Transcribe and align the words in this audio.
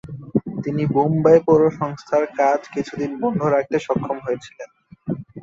তিনি 0.63 0.83
বোম্বাই 0.93 1.37
পৌরসংস্থার 1.47 2.23
কাজ 2.39 2.59
কিছুদিন 2.73 3.11
বন্ধ 3.21 3.41
রাখতে 3.47 3.77
সক্ষম 3.79 4.17
হয়েছিলেন। 4.19 4.69